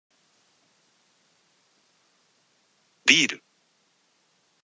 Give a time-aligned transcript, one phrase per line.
[3.05, 3.41] ビール